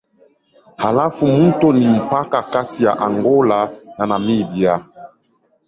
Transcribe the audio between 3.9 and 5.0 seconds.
na Namibia.